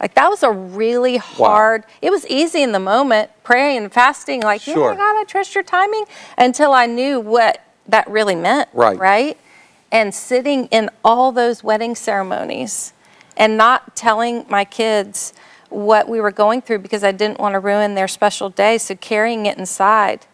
Like 0.00 0.14
that 0.14 0.28
was 0.28 0.42
a 0.42 0.50
really 0.50 1.16
hard. 1.16 1.84
It 2.02 2.10
was 2.10 2.26
easy 2.28 2.62
in 2.62 2.72
the 2.72 2.80
moment, 2.80 3.30
praying 3.42 3.78
and 3.78 3.92
fasting, 3.92 4.42
like, 4.42 4.60
Sure. 4.60 4.92
yeah, 4.92 4.96
God, 4.96 5.20
I 5.20 5.24
trust 5.24 5.54
your 5.54 5.64
timing, 5.64 6.04
until 6.36 6.72
I 6.72 6.86
knew 6.86 7.18
what 7.20 7.60
that 7.88 8.08
really 8.08 8.34
meant. 8.36 8.68
Right. 8.72 8.96
Right. 8.98 9.38
And 9.90 10.14
sitting 10.14 10.66
in 10.66 10.90
all 11.04 11.32
those 11.32 11.64
wedding 11.64 11.94
ceremonies, 11.94 12.92
and 13.36 13.56
not 13.56 13.96
telling 13.96 14.44
my 14.48 14.64
kids 14.64 15.32
what 15.70 16.08
we 16.08 16.20
were 16.20 16.32
going 16.32 16.60
through 16.60 16.80
because 16.80 17.04
I 17.04 17.12
didn't 17.12 17.38
want 17.38 17.52
to 17.54 17.60
ruin 17.60 17.94
their 17.94 18.08
special 18.08 18.50
day. 18.50 18.78
So 18.78 18.96
carrying 18.96 19.46
it 19.46 19.56
inside, 19.58 20.26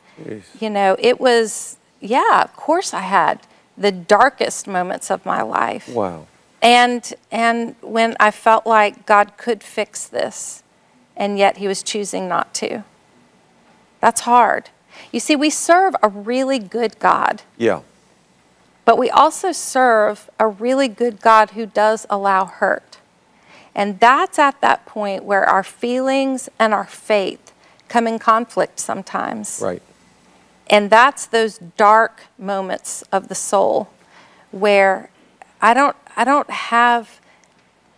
you 0.61 0.71
know, 0.71 0.97
it 0.99 1.21
was. 1.21 1.77
Yeah, 2.01 2.43
of 2.43 2.55
course 2.55 2.93
I 2.93 3.01
had 3.01 3.41
the 3.79 3.91
darkest 3.91 4.67
moments 4.67 5.11
of 5.11 5.25
my 5.25 5.41
life. 5.43 5.89
Wow. 5.89 6.27
And 6.65 7.13
and 7.31 7.77
when 7.83 8.17
I 8.19 8.31
felt 8.31 8.67
like 8.67 9.05
God 9.05 9.37
could 9.37 9.63
fix 9.63 10.07
this, 10.07 10.63
and 11.15 11.39
yet 11.39 11.59
He 11.59 11.69
was 11.69 11.83
choosing 11.83 12.27
not 12.27 12.55
to. 12.55 12.83
That's 14.01 14.23
hard. 14.23 14.71
You 15.13 15.21
see, 15.21 15.37
we 15.37 15.51
serve 15.51 15.95
a 16.03 16.09
really 16.09 16.59
good 16.59 16.99
God, 16.99 17.43
Yeah. 17.59 17.81
but 18.85 18.97
we 18.97 19.11
also 19.11 19.53
serve 19.53 20.31
a 20.41 20.47
really 20.49 20.89
good 20.89 21.21
God 21.21 21.51
who 21.51 21.67
does 21.67 22.07
allow 22.09 22.47
hurt. 22.47 22.99
And 23.75 23.99
that's 24.01 24.39
at 24.39 24.61
that 24.61 24.87
point 24.87 25.25
where 25.25 25.45
our 25.45 25.65
feelings 25.65 26.49
and 26.59 26.73
our 26.73 26.87
faith 26.87 27.53
come 27.89 28.07
in 28.07 28.19
conflict 28.19 28.79
sometimes. 28.79 29.61
Right. 29.63 29.83
And 30.69 30.91
that's 30.91 31.27
those 31.27 31.59
dark 31.59 32.23
moments 32.39 33.03
of 33.13 33.29
the 33.29 33.35
soul 33.35 33.91
where 34.53 35.11
I 35.65 35.73
don't 35.73 35.97
I 36.15 36.25
don't 36.25 36.51
have 36.51 37.21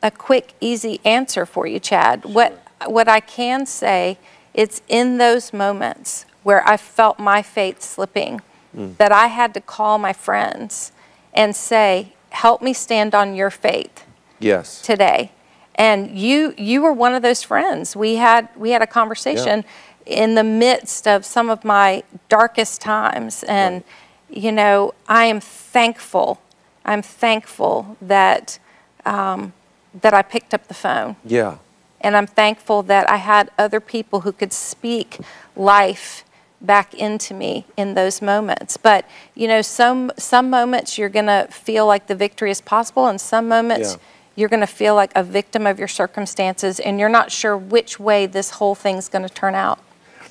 a 0.01 0.13
quick 0.13 0.55
easy 0.61 1.01
answer 1.05 1.45
for 1.45 1.67
you, 1.67 1.81
Chad. 1.81 2.25
What 2.25 2.63
what 2.87 3.09
I 3.09 3.19
can 3.19 3.67
say 3.67 4.19
it's 4.55 4.81
in 4.89 5.19
those 5.19 5.53
moments 5.53 6.27
where 6.45 6.67
I 6.67 6.77
felt 6.77 7.19
my 7.19 7.43
faith 7.43 7.83
slipping 7.83 8.41
hmm. 8.73 8.93
that 8.99 9.11
I 9.11 9.27
had 9.27 9.53
to 9.55 9.61
call 9.61 9.99
my 9.99 10.13
friends 10.13 10.93
and 11.35 11.57
say, 11.57 12.13
"Help 12.31 12.63
me 12.63 12.73
stand 12.73 13.15
on 13.15 13.35
your 13.35 13.51
faith." 13.51 14.05
Yes. 14.39 14.83
today 14.83 15.33
and 15.77 16.19
you 16.19 16.55
you 16.59 16.83
were 16.83 16.93
one 16.93 17.15
of 17.15 17.23
those 17.23 17.43
friends 17.43 17.97
we 17.97 18.17
had 18.17 18.51
we 18.55 18.71
had 18.71 18.83
a 18.83 18.87
conversation 18.87 19.65
in 20.05 20.35
the 20.35 20.45
midst 20.45 21.09
of 21.09 21.25
some 21.25 21.49
of 21.49 21.65
my 21.65 22.03
darkest 22.29 22.83
times 22.83 23.43
and 23.45 23.83
you 24.29 24.53
know 24.53 24.93
i 25.09 25.25
am 25.25 25.41
thankful 25.41 26.39
i'm 26.87 27.03
thankful 27.03 27.97
that 28.01 28.59
um, 29.05 29.53
that 30.01 30.15
i 30.15 30.23
picked 30.23 30.53
up 30.55 30.67
the 30.69 30.75
phone 30.75 31.17
Yeah. 31.25 31.57
and 32.01 32.17
i'm 32.17 32.27
thankful 32.27 32.83
that 32.85 33.09
i 33.11 33.17
had 33.17 33.51
other 33.59 33.81
people 33.81 34.21
who 34.21 34.33
could 34.33 34.53
speak 34.53 35.19
life 35.55 36.25
back 36.61 36.95
into 36.95 37.35
me 37.35 37.67
in 37.77 37.95
those 37.95 38.23
moments 38.23 38.77
but 38.79 39.05
you 39.35 39.47
know 39.47 39.61
some 39.61 40.11
some 40.17 40.49
moments 40.49 40.97
you're 40.97 41.11
going 41.11 41.27
to 41.27 41.47
feel 41.51 41.87
like 41.87 42.07
the 42.07 42.15
victory 42.15 42.51
is 42.51 42.61
possible 42.63 43.07
and 43.09 43.21
some 43.21 43.47
moments 43.47 43.93
Yeah. 43.93 43.99
you're 44.37 44.49
going 44.49 44.61
to 44.69 44.75
feel 44.83 44.95
like 44.95 45.13
a 45.15 45.23
victim 45.23 45.67
of 45.67 45.79
your 45.79 45.89
circumstances 45.89 46.81
and 46.81 46.99
you're 46.99 47.11
not 47.21 47.31
sure 47.31 47.57
which 47.57 48.01
way 48.01 48.25
this 48.27 48.51
whole 48.53 48.75
thing's 48.75 49.09
going 49.09 49.27
to 49.29 49.35
turn 49.43 49.55
out 49.55 49.79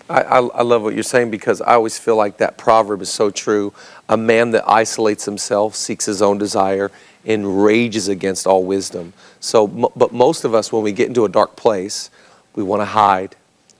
I, 0.10 0.22
I, 0.22 0.40
I 0.40 0.62
love 0.62 0.84
what 0.84 0.94
you're 0.94 1.04
saying 1.04 1.32
because 1.32 1.62
I 1.62 1.74
always 1.74 1.98
feel 1.98 2.16
like 2.16 2.38
that 2.38 2.58
proverb 2.58 3.02
is 3.02 3.10
so 3.10 3.32
true. 3.32 3.74
A 4.08 4.18
man 4.18 4.52
that 4.52 4.70
isolates 4.70 5.26
himself 5.26 5.76
seeks 5.76 6.06
his 6.06 6.22
own 6.22 6.38
desire 6.38 6.92
and 7.26 7.64
rages 7.64 8.08
against 8.08 8.46
all 8.46 8.64
wisdom. 8.64 9.14
So, 9.40 9.68
but 9.68 10.14
most 10.14 10.44
of 10.44 10.54
us, 10.54 10.72
when 10.72 10.84
we 10.84 10.92
get 10.92 11.08
into 11.08 11.26
a 11.26 11.30
dark 11.30 11.56
place, 11.56 12.12
we 12.56 12.64
want 12.64 12.82
to 12.82 12.86
hide, 12.86 13.36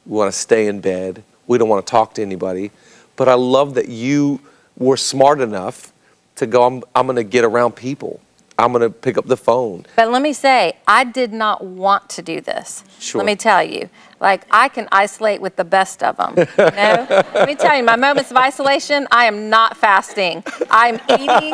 we 0.05 0.17
want 0.17 0.34
to 0.34 0.38
stay 0.38 0.67
in 0.67 0.79
bed, 0.79 1.24
we 1.48 1.58
don't 1.58 1.70
want 1.70 1.86
to 1.86 1.91
talk 1.91 2.15
to 2.15 2.22
anybody. 2.22 2.72
But 3.15 3.29
I 3.29 3.36
love 3.36 3.75
that 3.75 3.88
you 3.88 4.41
were 4.77 4.98
smart 4.98 5.41
enough 5.41 5.94
to 6.38 6.48
go, 6.48 6.63
I'm, 6.63 6.84
I'm 6.96 7.05
going 7.05 7.15
to 7.17 7.24
get 7.24 7.46
around 7.46 7.74
people. 7.75 8.20
I'm 8.57 8.71
going 8.71 8.81
to 8.83 8.89
pick 8.89 9.17
up 9.17 9.25
the 9.27 9.35
phone. 9.38 9.85
but 9.95 10.09
let 10.12 10.21
me 10.21 10.31
say 10.33 10.74
i 10.88 11.03
did 11.03 11.33
not 11.33 11.63
want 11.63 12.09
to 12.12 12.21
do 12.21 12.39
this 12.41 12.83
Sure. 13.00 13.19
let 13.19 13.25
me 13.25 13.35
tell 13.35 13.62
you 13.63 13.89
like 14.21 14.45
i 14.50 14.69
can 14.69 14.88
isolate 14.91 15.41
with 15.41 15.55
the 15.57 15.65
best 15.65 16.01
of 16.01 16.15
them 16.17 16.33
you 16.38 16.45
know? 16.57 17.05
let 17.33 17.47
me 17.47 17.55
tell 17.55 17.75
you 17.75 17.83
my 17.83 17.95
moments 17.97 18.31
of 18.31 18.38
isolation 18.38 19.07
i 19.12 19.25
am 19.25 19.50
not 19.50 19.75
fasting 19.75 20.41
i'm 20.71 20.95
eating 21.09 21.53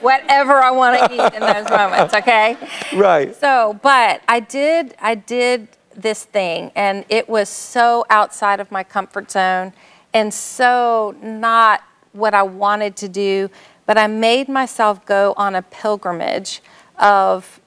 whatever 0.00 0.54
i 0.54 0.70
want 0.70 0.98
to 0.98 1.04
eat 1.14 1.34
in 1.34 1.40
those 1.40 1.68
moments 1.70 2.14
okay 2.14 2.56
Right. 2.94 3.34
So, 3.36 3.78
but 3.82 4.22
I 4.28 4.40
did, 4.40 4.94
I 5.00 5.14
did 5.14 5.68
this 5.94 6.24
thing, 6.24 6.70
and 6.74 7.04
it 7.08 7.28
was 7.28 7.48
so 7.48 8.04
outside 8.08 8.60
of 8.60 8.70
my 8.72 8.82
comfort 8.82 9.30
zone 9.30 9.72
and 10.14 10.32
so 10.32 11.14
not 11.22 11.82
what 12.12 12.32
I 12.34 12.42
wanted 12.42 12.96
to 12.96 13.08
do. 13.08 13.50
But 13.88 13.96
I 13.96 14.06
made 14.06 14.50
myself 14.50 15.06
go 15.06 15.32
on 15.38 15.54
a 15.54 15.62
pilgrimage 15.62 16.60
of 16.98 17.58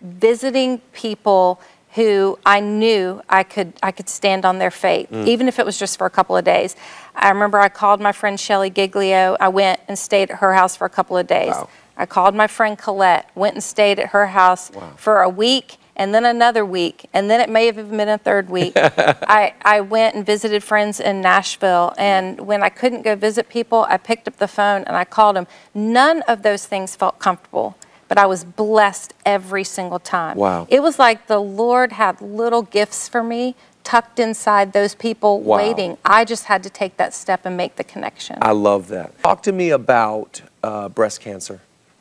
visiting 0.00 0.78
people 0.94 1.60
who 1.90 2.38
I 2.46 2.60
knew 2.60 3.20
I 3.28 3.42
could 3.42 3.74
I 3.82 3.92
could 3.92 4.08
stand 4.08 4.46
on 4.46 4.58
their 4.58 4.70
faith, 4.70 5.10
mm. 5.10 5.26
even 5.26 5.48
if 5.48 5.58
it 5.58 5.66
was 5.66 5.78
just 5.78 5.98
for 5.98 6.06
a 6.06 6.10
couple 6.10 6.34
of 6.34 6.46
days. 6.46 6.76
I 7.14 7.28
remember 7.28 7.58
I 7.58 7.68
called 7.68 8.00
my 8.00 8.12
friend 8.12 8.40
Shelley 8.40 8.70
Giglio. 8.70 9.36
I 9.38 9.48
went 9.48 9.80
and 9.86 9.98
stayed 9.98 10.30
at 10.30 10.38
her 10.38 10.54
house 10.54 10.74
for 10.74 10.86
a 10.86 10.90
couple 10.90 11.18
of 11.18 11.26
days. 11.26 11.50
Wow. 11.50 11.68
I 11.98 12.06
called 12.06 12.34
my 12.34 12.46
friend 12.46 12.78
Colette, 12.78 13.28
went 13.34 13.54
and 13.54 13.62
stayed 13.62 13.98
at 13.98 14.08
her 14.08 14.28
house 14.28 14.70
for 14.96 15.20
a 15.20 15.28
week 15.28 15.76
and 15.96 16.14
then 16.14 16.24
another 16.24 16.64
week, 16.64 17.06
and 17.12 17.28
then 17.30 17.40
it 17.40 17.48
may 17.48 17.66
have 17.66 17.78
even 17.78 17.96
been 17.96 18.08
a 18.08 18.18
third 18.18 18.50
week. 18.50 18.72
I, 18.76 19.54
I 19.62 19.80
went 19.80 20.14
and 20.14 20.24
visited 20.24 20.62
friends 20.62 21.00
in 21.00 21.20
Nashville, 21.20 21.94
and 21.98 22.40
when 22.40 22.62
I 22.62 22.68
couldn't 22.68 23.02
go 23.02 23.16
visit 23.16 23.48
people, 23.48 23.86
I 23.88 23.96
picked 23.96 24.28
up 24.28 24.36
the 24.36 24.48
phone 24.48 24.84
and 24.84 24.96
I 24.96 25.04
called 25.04 25.36
them. 25.36 25.46
None 25.74 26.22
of 26.22 26.42
those 26.42 26.66
things 26.66 26.94
felt 26.94 27.18
comfortable, 27.18 27.76
but 28.08 28.18
I 28.18 28.26
was 28.26 28.44
blessed 28.44 29.14
every 29.24 29.64
single 29.64 29.98
time. 29.98 30.36
Wow. 30.36 30.66
It 30.70 30.82
was 30.82 30.98
like 30.98 31.26
the 31.26 31.40
Lord 31.40 31.92
had 31.92 32.20
little 32.20 32.62
gifts 32.62 33.08
for 33.08 33.22
me 33.22 33.56
tucked 33.86 34.18
inside 34.18 34.72
those 34.72 34.96
people 34.96 35.40
Wow. 35.40 35.58
waiting. 35.58 35.96
I 36.04 36.24
just 36.24 36.46
had 36.46 36.64
to 36.64 36.70
take 36.70 36.96
that 36.96 37.14
step 37.14 37.46
and 37.46 37.56
make 37.56 37.76
the 37.76 37.84
connection. 37.84 38.36
I 38.42 38.50
love 38.50 38.88
that. 38.88 39.16
Talk 39.22 39.44
to 39.44 39.52
me 39.52 39.70
about 39.70 40.42
uh, 40.62 40.88
breast 40.88 41.20
cancer. 41.20 41.60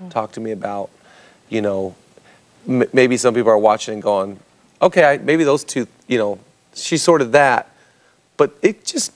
Talk 0.09 0.31
to 0.33 0.39
me 0.41 0.49
about, 0.51 0.89
you 1.47 1.61
know, 1.61 1.95
m- 2.67 2.87
maybe 2.93 3.17
some 3.17 3.33
people 3.33 3.51
are 3.51 3.57
watching 3.57 3.95
and 3.95 4.03
going, 4.03 4.39
okay, 4.81 5.03
I, 5.03 5.17
maybe 5.17 5.43
those 5.43 5.63
two, 5.63 5.87
you 6.07 6.17
know, 6.17 6.39
she 6.73 6.97
sorted 6.97 7.31
that, 7.31 7.69
but 8.37 8.55
it 8.61 8.85
just 8.85 9.11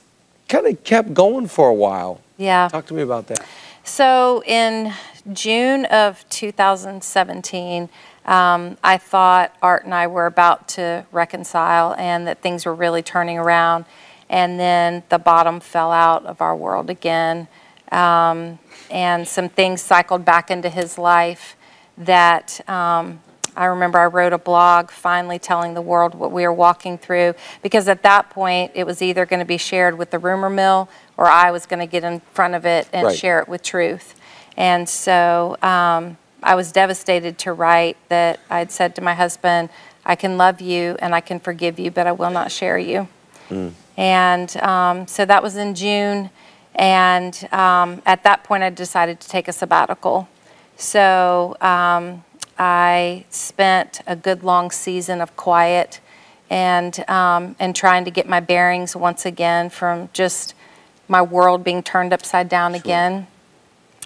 kind 0.48 0.66
of 0.66 0.82
kept 0.84 1.14
going 1.14 1.46
for 1.46 1.68
a 1.68 1.74
while. 1.74 2.20
yeah. 2.36 2.68
Talk 2.68 2.86
to 2.86 2.94
me 2.94 3.02
about 3.02 3.26
that. 3.28 3.44
So 3.84 4.42
in 4.46 4.92
June 5.32 5.84
of 5.86 6.24
2017, 6.30 7.88
um, 8.26 8.76
I 8.84 8.98
thought 8.98 9.54
Art 9.62 9.84
and 9.84 9.94
I 9.94 10.06
were 10.06 10.26
about 10.26 10.68
to 10.68 11.06
reconcile 11.12 11.94
and 11.96 12.26
that 12.26 12.42
things 12.42 12.66
were 12.66 12.74
really 12.74 13.02
turning 13.02 13.38
around. 13.38 13.84
And 14.28 14.60
then 14.60 15.02
the 15.08 15.18
bottom 15.18 15.60
fell 15.60 15.90
out 15.90 16.24
of 16.26 16.40
our 16.40 16.54
world 16.54 16.90
again. 16.90 17.48
Um, 17.90 18.58
and 18.90 19.26
some 19.26 19.48
things 19.48 19.82
cycled 19.82 20.24
back 20.24 20.50
into 20.50 20.68
his 20.68 20.98
life 20.98 21.56
that 21.98 22.60
um, 22.68 23.20
I 23.56 23.66
remember 23.66 23.98
I 23.98 24.06
wrote 24.06 24.32
a 24.32 24.38
blog 24.38 24.90
finally 24.90 25.38
telling 25.38 25.74
the 25.74 25.82
world 25.82 26.14
what 26.14 26.32
we 26.32 26.42
were 26.46 26.52
walking 26.52 26.98
through 26.98 27.34
because 27.62 27.88
at 27.88 28.02
that 28.02 28.30
point 28.30 28.72
it 28.74 28.84
was 28.84 29.02
either 29.02 29.26
going 29.26 29.40
to 29.40 29.46
be 29.46 29.58
shared 29.58 29.98
with 29.98 30.10
the 30.10 30.18
rumor 30.18 30.50
mill 30.50 30.88
or 31.16 31.26
I 31.26 31.50
was 31.50 31.66
going 31.66 31.80
to 31.80 31.86
get 31.86 32.04
in 32.04 32.20
front 32.32 32.54
of 32.54 32.64
it 32.64 32.88
and 32.92 33.06
Right. 33.06 33.16
share 33.18 33.40
it 33.40 33.48
with 33.48 33.62
truth. 33.62 34.14
And 34.56 34.88
so 34.88 35.56
um, 35.62 36.16
I 36.42 36.54
was 36.54 36.72
devastated 36.72 37.38
to 37.38 37.52
write 37.52 37.96
that 38.08 38.40
I'd 38.50 38.70
said 38.70 38.94
to 38.96 39.02
my 39.02 39.14
husband, 39.14 39.68
I 40.04 40.16
can 40.16 40.36
love 40.38 40.60
you 40.60 40.96
and 41.00 41.14
I 41.14 41.20
can 41.20 41.40
forgive 41.40 41.78
you, 41.78 41.90
but 41.90 42.06
I 42.06 42.12
will 42.12 42.30
not 42.30 42.50
share 42.50 42.78
you. 42.78 43.08
And 43.96 44.56
um, 44.58 45.06
so 45.06 45.24
that 45.24 45.42
was 45.42 45.56
in 45.56 45.74
June. 45.74 46.30
And 46.74 47.36
um, 47.52 48.00
at 48.06 48.22
that 48.24 48.44
point, 48.44 48.62
I 48.62 48.70
decided 48.70 49.20
to 49.20 49.28
take 49.28 49.48
a 49.48 49.52
sabbatical. 49.52 50.28
So 50.76 51.56
um, 51.60 52.24
I 52.60 53.24
spent 53.30 54.02
a 54.06 54.14
good 54.14 54.42
long 54.44 54.70
season 54.70 55.22
of 55.22 55.34
quiet 55.34 55.98
and, 56.50 57.08
um, 57.08 57.56
and 57.58 57.74
trying 57.74 58.04
to 58.04 58.10
get 58.10 58.28
my 58.28 58.40
bearings 58.40 58.94
once 58.94 59.24
again 59.24 59.70
from 59.70 60.10
just 60.12 60.52
my 61.08 61.22
world 61.22 61.64
being 61.64 61.82
turned 61.82 62.12
upside 62.12 62.50
down 62.50 62.74
again. 62.74 63.26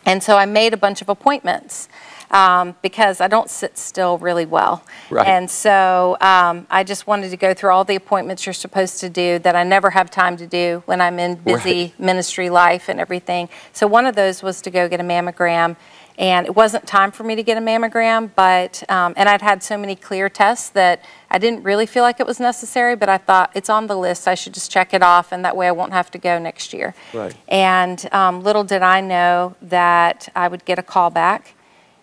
And 0.07 0.23
so 0.23 0.37
I 0.37 0.47
made 0.47 0.73
a 0.73 0.77
bunch 0.77 1.03
of 1.03 1.09
appointments. 1.09 1.89
um, 2.31 2.75
because 2.83 3.21
I 3.21 3.29
don't 3.29 3.49
sit 3.49 3.79
still 3.79 4.19
really 4.19 4.47
well. 4.47 4.83
Right. 5.11 5.27
And 5.29 5.49
so 5.49 6.17
um, 6.21 6.67
I 6.69 6.83
just 6.83 7.07
wanted 7.07 7.31
to 7.31 7.37
go 7.37 7.55
through 7.55 7.71
all 7.71 7.85
the 7.85 7.95
appointments 7.95 8.45
you're 8.45 8.55
supposed 8.55 8.99
to 9.01 9.09
do 9.09 9.39
that 9.41 9.55
I 9.55 9.63
never 9.63 9.91
have 9.91 10.11
time 10.11 10.37
to 10.39 10.47
do 10.47 10.83
when 10.87 11.01
I'm 11.01 11.19
in 11.21 11.37
busy 11.37 11.83
Right. 11.83 12.01
ministry 12.01 12.51
life 12.51 12.89
and 12.89 12.99
everything. 12.99 13.49
So 13.73 13.87
one 13.87 14.05
of 14.07 14.17
those 14.17 14.43
was 14.43 14.61
to 14.63 14.71
go 14.71 14.89
get 14.89 14.99
a 15.01 15.05
mammogram. 15.05 15.77
And 16.17 16.47
it 16.47 16.55
wasn't 16.55 16.87
time 16.87 17.11
for 17.11 17.25
me 17.25 17.35
to 17.35 17.43
get 17.43 17.59
a 17.59 17.61
mammogram, 17.61 18.31
but, 18.37 18.89
um, 18.89 19.15
and 19.17 19.29
I'd 19.29 19.43
had 19.43 19.65
so 19.65 19.77
many 19.77 19.97
clear 19.97 20.29
tests 20.29 20.69
that 20.71 21.05
I 21.29 21.39
didn't 21.39 21.65
really 21.65 21.87
feel 21.87 22.05
like 22.05 22.21
it 22.21 22.27
was 22.27 22.39
necessary, 22.39 22.95
but 22.95 23.09
I 23.09 23.19
thought 23.19 23.51
it's 23.55 23.69
on 23.69 23.89
the 23.89 23.97
list. 23.97 24.29
I 24.29 24.37
should 24.37 24.55
just 24.55 24.71
check 24.71 24.95
it 24.95 25.03
off, 25.03 25.33
and 25.33 25.45
that 25.45 25.57
way 25.57 25.67
I 25.67 25.73
won't 25.73 25.93
have 25.93 26.13
to 26.13 26.19
go 26.19 26.39
next 26.39 26.73
year. 26.73 26.95
Right. 27.13 27.35
And 27.49 28.09
um, 28.13 28.45
little 28.45 28.63
did 28.63 28.83
I 28.83 29.01
know 29.01 29.57
that 29.63 30.29
I 30.37 30.47
would 30.47 30.65
get 30.65 30.79
a 30.79 30.85
call 30.85 31.11
back 31.11 31.55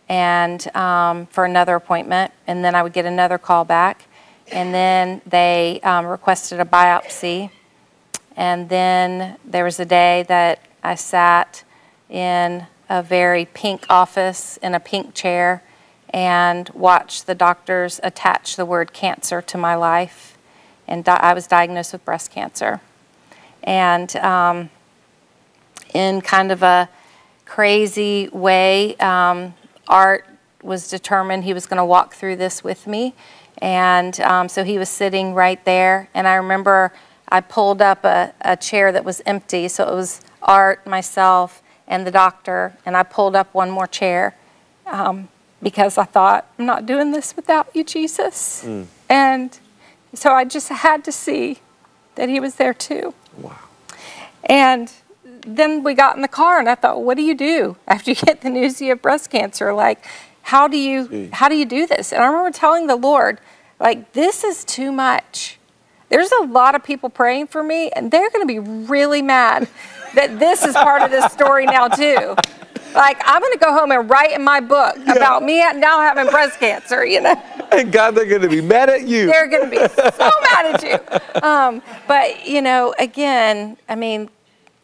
and 0.09 0.75
um, 0.75 1.25
for 1.27 1.45
another 1.45 1.75
appointment, 1.75 2.33
and 2.47 2.65
then 2.65 2.75
I 2.75 2.83
would 2.83 2.91
get 2.91 3.05
another 3.05 3.37
call 3.37 3.63
back, 3.63 4.03
and 4.51 4.73
then 4.73 5.21
they 5.25 5.79
um, 5.83 6.05
requested 6.05 6.59
a 6.59 6.65
biopsy, 6.65 7.49
and 8.35 8.67
then 8.67 9.37
there 9.45 9.63
was 9.63 9.79
a 9.79 9.85
day 9.85 10.25
that 10.27 10.59
I 10.83 10.95
sat 10.95 11.63
in 12.09 12.67
a 12.91 13.01
very 13.01 13.45
pink 13.45 13.85
office 13.89 14.57
in 14.57 14.75
a 14.75 14.79
pink 14.79 15.13
chair 15.13 15.63
and 16.09 16.67
watched 16.71 17.25
the 17.25 17.33
doctors 17.33 18.01
attach 18.03 18.57
the 18.57 18.65
word 18.65 18.91
cancer 18.91 19.41
to 19.41 19.57
my 19.57 19.75
life, 19.75 20.37
and 20.89 21.07
I 21.07 21.33
was 21.33 21.47
diagnosed 21.47 21.93
with 21.93 22.03
breast 22.03 22.31
cancer, 22.31 22.81
and 23.63 24.13
um, 24.17 24.69
in 25.93 26.19
kind 26.19 26.51
of 26.51 26.63
a 26.63 26.89
crazy 27.45 28.27
way. 28.33 28.97
Um, 28.97 29.53
Art 29.87 30.25
was 30.61 30.89
determined 30.89 31.45
he 31.45 31.53
was 31.53 31.65
going 31.65 31.77
to 31.77 31.85
walk 31.85 32.13
through 32.13 32.35
this 32.35 32.61
with 32.61 32.87
me. 32.87 33.13
And 33.61 34.19
um, 34.21 34.49
so 34.49 34.63
he 34.63 34.77
was 34.77 34.89
sitting 34.89 35.33
right 35.33 35.63
there. 35.65 36.09
And 36.13 36.27
I 36.27 36.35
remember 36.35 36.93
I 37.29 37.41
pulled 37.41 37.81
up 37.81 38.03
a, 38.03 38.33
a 38.41 38.57
chair 38.57 38.91
that 38.91 39.05
was 39.05 39.21
empty. 39.25 39.67
So 39.67 39.87
it 39.87 39.95
was 39.95 40.21
Art, 40.41 40.85
myself, 40.85 41.61
and 41.87 42.05
the 42.05 42.11
doctor. 42.11 42.77
And 42.85 42.95
I 42.95 43.03
pulled 43.03 43.35
up 43.35 43.53
one 43.53 43.71
more 43.71 43.87
chair 43.87 44.35
um, 44.85 45.29
because 45.61 45.97
I 45.97 46.05
thought, 46.05 46.47
I'm 46.57 46.65
not 46.65 46.85
doing 46.85 47.11
this 47.11 47.35
without 47.35 47.67
you, 47.75 47.83
Jesus. 47.83 48.63
And 49.09 49.59
so 50.13 50.33
I 50.33 50.45
just 50.45 50.69
had 50.69 51.03
to 51.05 51.11
see 51.11 51.59
that 52.15 52.29
he 52.29 52.39
was 52.39 52.55
there 52.55 52.73
too. 52.73 53.13
Wow. 53.37 53.57
And 54.45 54.91
then 55.23 55.83
we 55.83 55.93
got 55.93 56.15
in 56.15 56.21
the 56.21 56.27
car 56.27 56.59
and 56.59 56.69
I 56.69 56.75
thought, 56.75 57.01
what 57.01 57.17
do 57.17 57.23
you 57.23 57.35
do 57.35 57.77
after 57.87 58.11
you 58.11 58.15
get 58.15 58.41
the 58.41 58.49
news 58.49 58.81
you 58.81 58.89
have 58.89 59.01
breast 59.01 59.29
cancer? 59.29 59.73
Like, 59.73 60.05
how 60.43 60.67
do 60.67 60.77
you 60.77 61.29
how 61.31 61.47
do 61.49 61.55
you 61.55 61.65
do 61.65 61.85
this? 61.87 62.11
And 62.11 62.21
I 62.21 62.27
remember 62.27 62.51
telling 62.51 62.87
the 62.87 62.95
Lord, 62.95 63.39
like, 63.79 64.13
this 64.13 64.43
is 64.43 64.65
too 64.65 64.91
much. 64.91 65.57
There's 66.09 66.31
a 66.31 66.43
lot 66.43 66.75
of 66.75 66.83
people 66.83 67.09
praying 67.09 67.47
for 67.47 67.63
me, 67.63 67.89
and 67.91 68.11
they're 68.11 68.29
going 68.29 68.45
to 68.45 68.47
be 68.47 68.59
really 68.59 69.21
mad 69.21 69.69
that 70.15 70.39
this 70.39 70.63
is 70.63 70.73
part 70.75 71.01
of 71.01 71.11
this 71.11 71.31
story 71.31 71.65
now 71.65 71.87
too. 71.87 72.35
Like, 72.93 73.21
I'm 73.25 73.41
going 73.41 73.53
to 73.53 73.59
go 73.59 73.73
home 73.73 73.91
and 73.91 74.09
write 74.09 74.33
in 74.33 74.43
my 74.43 74.59
book 74.59 74.97
about 75.07 75.43
me 75.43 75.59
now 75.59 76.01
having 76.01 76.27
breast 76.29 76.59
cancer. 76.59 77.05
You 77.05 77.21
know. 77.21 77.41
And 77.71 77.91
God, 77.91 78.15
they're 78.15 78.25
going 78.25 78.41
to 78.41 78.49
be 78.49 78.59
mad 78.61 78.89
at 78.89 79.07
you. 79.07 79.27
They're 79.27 79.47
going 79.47 79.63
to 79.63 79.71
be 79.71 79.77
so 79.77 80.31
mad 80.43 80.75
at 80.75 80.83
you. 80.83 81.41
Um, 81.41 81.81
but, 82.05 82.45
you 82.45 82.61
know, 82.61 82.93
again, 82.99 83.77
I 83.87 83.95
mean, 83.95 84.29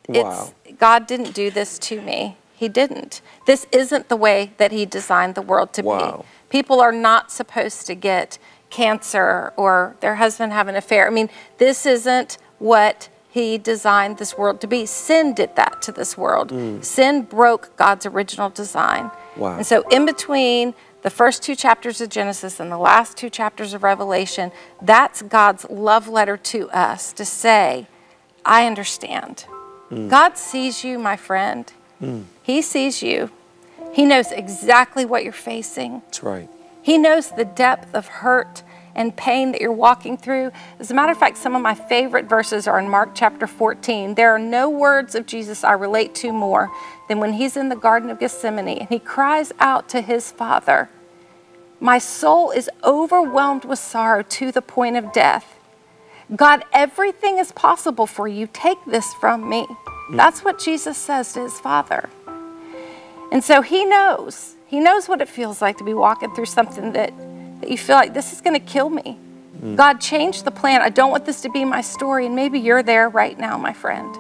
Wow. 0.08 0.54
God 0.80 1.06
didn't 1.06 1.34
do 1.34 1.52
this 1.52 1.78
to 1.80 2.00
me. 2.00 2.38
He 2.56 2.70
didn't. 2.70 3.22
This 3.46 3.68
isn't 3.74 4.08
the 4.08 4.16
way 4.16 4.54
that 4.58 4.72
He 4.72 4.86
designed 4.86 5.36
the 5.36 5.42
world 5.42 5.74
to 5.74 5.82
Wow. 5.82 6.20
be. 6.20 6.26
People 6.50 6.80
are 6.80 6.94
not 6.94 7.30
supposed 7.30 7.86
to 7.88 7.94
get 7.96 8.40
cancer 8.70 9.52
or 9.58 9.98
their 10.00 10.16
husband 10.16 10.54
have 10.54 10.70
an 10.70 10.78
affair. 10.78 11.08
I 11.08 11.10
mean, 11.10 11.30
this 11.58 11.86
isn't 11.86 12.38
what 12.60 13.10
He 13.38 13.60
designed 13.60 14.18
this 14.18 14.36
world 14.36 14.60
to 14.62 14.68
be. 14.68 14.88
Sin 14.88 15.36
did 15.36 15.56
that 15.58 15.80
to 15.84 15.92
this 15.92 16.18
world. 16.18 16.50
Mm. 16.50 16.84
Sin 16.84 17.22
broke 17.22 17.76
God's 17.78 18.08
original 18.08 18.50
design. 18.50 19.12
Wow. 19.36 19.58
And 19.58 19.66
so, 19.66 19.88
in 19.90 20.08
between 20.08 20.74
the 21.04 21.12
first 21.12 21.44
two 21.44 21.56
chapters 21.56 22.02
of 22.02 22.10
Genesis 22.10 22.60
and 22.60 22.72
the 22.72 22.80
last 22.80 23.16
two 23.16 23.30
chapters 23.30 23.76
of 23.76 23.84
Revelation, 23.84 24.52
that's 24.82 25.22
God's 25.22 25.70
love 25.70 26.08
letter 26.08 26.36
to 26.36 26.68
us 26.72 27.14
to 27.14 27.26
say, 27.26 27.86
I 28.44 28.66
understand. 28.66 29.46
Mm. 29.92 30.10
God 30.10 30.36
sees 30.36 30.84
you, 30.84 30.98
my 30.98 31.16
friend. 31.16 31.72
Mm. 32.02 32.24
He 32.42 32.64
sees 32.64 33.04
you. 33.04 33.30
He 33.94 34.04
knows 34.04 34.32
exactly 34.32 35.06
what 35.06 35.24
you're 35.24 35.32
facing. 35.32 36.02
That's 36.06 36.24
right. 36.24 36.50
He 36.82 36.98
knows 36.98 37.30
the 37.30 37.46
depth 37.46 37.94
of 37.94 38.08
hurt 38.08 38.64
and 38.98 39.16
pain 39.16 39.54
that 39.54 39.62
you're 39.62 39.72
walking 39.72 40.18
through. 40.18 40.52
As 40.80 40.92
a 40.92 40.94
matter 40.94 41.12
of 41.12 41.18
fact, 41.18 41.38
some 41.38 41.56
of 41.56 41.62
my 41.62 41.76
favorite 41.76 42.26
verses 42.26 42.68
are 42.68 42.80
in 42.80 42.90
Mark 42.90 43.12
chapter 43.14 43.48
14. 43.48 44.16
There 44.16 44.32
are 44.32 44.40
no 44.40 44.70
words 44.70 45.16
of 45.16 45.26
Jesus 45.26 45.64
I 45.64 45.74
relate 45.74 46.14
to 46.16 46.34
more 46.34 46.70
than 47.08 47.20
when 47.20 47.34
he's 47.34 47.56
in 47.56 47.70
the 47.70 47.76
Garden 47.76 48.10
of 48.10 48.20
Gethsemane 48.20 48.80
and 48.80 48.90
he 48.90 49.00
cries 49.00 49.54
out 49.60 49.88
to 49.90 50.02
his 50.02 50.32
Father, 50.32 50.90
My 51.80 52.00
soul 52.00 52.52
is 52.52 52.70
overwhelmed 52.84 53.64
with 53.64 53.80
sorrow 53.80 54.24
to 54.24 54.52
the 54.52 54.62
point 54.62 54.98
of 54.98 55.14
death. 55.14 55.54
God, 56.36 56.66
everything 56.74 57.38
is 57.38 57.54
possible 57.54 58.08
for 58.08 58.28
you. 58.28 58.50
Take 58.52 58.80
this 58.86 59.14
from 59.14 59.48
me. 59.48 59.66
That's 60.12 60.44
what 60.44 60.60
Jesus 60.60 60.98
says 60.98 61.32
to 61.34 61.44
his 61.44 61.60
Father. 61.60 62.10
And 63.32 63.44
so 63.44 63.62
he 63.62 63.86
knows. 63.86 64.56
He 64.66 64.80
knows 64.80 65.08
what 65.08 65.22
it 65.22 65.30
feels 65.30 65.62
like 65.62 65.78
to 65.78 65.84
be 65.84 65.94
walking 65.94 66.34
through 66.34 66.48
something 66.48 66.92
that, 66.94 67.14
that 67.62 67.70
you 67.70 67.78
feel 67.78 67.96
like 67.96 68.14
this 68.14 68.34
is 68.34 68.42
going 68.42 68.60
to 68.60 68.66
kill 68.66 68.90
me. 68.90 69.18
Mm. 69.62 69.76
God 69.76 70.00
changed 70.00 70.46
the 70.46 70.52
plan. 70.52 70.82
I 70.82 70.90
don't 70.90 71.12
want 71.12 71.26
this 71.26 71.42
to 71.42 71.50
be 71.50 71.66
my 71.66 71.82
story. 71.82 72.26
And 72.26 72.36
maybe 72.36 72.60
you're 72.60 72.84
there 72.84 73.10
right 73.10 73.38
now, 73.38 73.58
my 73.58 73.74
friend. 73.74 74.16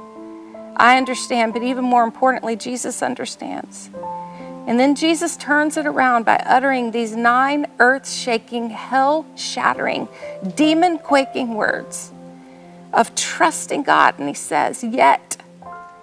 I 0.75 0.97
understand, 0.97 1.53
but 1.53 1.63
even 1.63 1.83
more 1.83 2.03
importantly, 2.03 2.55
Jesus 2.55 3.01
understands. 3.01 3.89
And 4.67 4.79
then 4.79 4.95
Jesus 4.95 5.37
turns 5.37 5.77
it 5.77 5.85
around 5.85 6.25
by 6.25 6.35
uttering 6.45 6.91
these 6.91 7.15
nine 7.15 7.67
earth 7.79 8.09
shaking, 8.09 8.69
hell 8.69 9.25
shattering, 9.35 10.07
demon 10.55 10.97
quaking 10.97 11.55
words 11.55 12.11
of 12.93 13.15
trusting 13.15 13.83
God. 13.83 14.19
And 14.19 14.27
he 14.27 14.33
says, 14.33 14.83
Yet, 14.83 15.37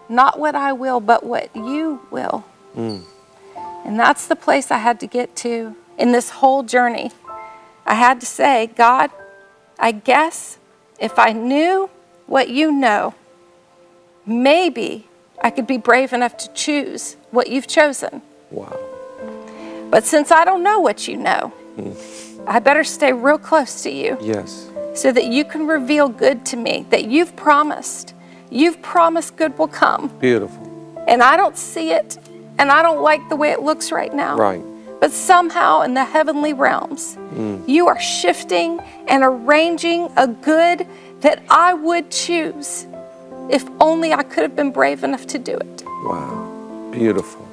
not 0.08 0.38
what 0.38 0.54
I 0.54 0.72
will, 0.72 1.00
but 1.00 1.24
what 1.24 1.54
you 1.54 2.00
will. 2.10 2.44
Mm. 2.74 3.02
And 3.84 3.98
that's 3.98 4.26
the 4.26 4.36
place 4.36 4.70
I 4.70 4.78
had 4.78 4.98
to 5.00 5.06
get 5.06 5.36
to 5.36 5.76
in 5.98 6.12
this 6.12 6.30
whole 6.30 6.62
journey. 6.62 7.12
I 7.86 7.94
had 7.94 8.20
to 8.20 8.26
say, 8.26 8.68
God, 8.76 9.10
I 9.78 9.92
guess 9.92 10.58
if 10.98 11.18
I 11.18 11.32
knew 11.32 11.90
what 12.26 12.48
you 12.48 12.72
know, 12.72 13.14
maybe 14.26 15.06
I 15.42 15.50
could 15.50 15.66
be 15.66 15.76
brave 15.76 16.12
enough 16.12 16.36
to 16.38 16.52
choose 16.54 17.16
what 17.30 17.48
you've 17.48 17.66
chosen. 17.66 18.22
Wow. 18.50 18.76
But 19.90 20.04
since 20.04 20.30
I 20.30 20.44
don't 20.44 20.62
know 20.62 20.80
what 20.80 21.06
you 21.06 21.16
know, 21.16 21.48
hmm. 21.76 22.48
I 22.48 22.58
better 22.58 22.84
stay 22.84 23.12
real 23.12 23.38
close 23.38 23.82
to 23.82 23.90
you 23.90 24.16
Yes. 24.20 24.70
so 24.94 25.12
that 25.12 25.26
you 25.26 25.44
can 25.44 25.66
reveal 25.66 26.08
good 26.08 26.44
to 26.46 26.56
me 26.56 26.86
that 26.90 27.04
you've 27.06 27.34
promised. 27.36 28.14
You've 28.50 28.80
promised 28.82 29.36
good 29.36 29.58
will 29.58 29.68
come. 29.68 30.08
Beautiful. 30.20 31.04
And 31.06 31.22
I 31.22 31.36
don't 31.36 31.56
see 31.56 31.90
it, 31.90 32.18
and 32.58 32.70
I 32.70 32.82
don't 32.82 33.02
like 33.02 33.28
the 33.28 33.36
way 33.36 33.50
it 33.50 33.60
looks 33.60 33.92
right 33.92 34.12
now. 34.12 34.36
Right. 34.36 34.62
But 35.04 35.12
somehow 35.12 35.82
in 35.82 35.92
the 35.92 36.02
heavenly 36.02 36.54
realms, 36.54 37.16
hmm. 37.16 37.62
you 37.66 37.88
are 37.88 38.00
shifting 38.00 38.80
and 39.06 39.22
arranging 39.22 40.10
a 40.16 40.26
good 40.26 40.86
that 41.20 41.42
I 41.50 41.74
would 41.74 42.10
choose 42.10 42.86
if 43.50 43.68
only 43.80 44.14
I 44.14 44.22
could 44.22 44.44
have 44.44 44.56
been 44.56 44.70
brave 44.70 45.04
enough 45.04 45.26
to 45.26 45.38
do 45.38 45.58
it. 45.58 45.84
Wow. 46.06 46.88
Beautiful. 46.90 47.43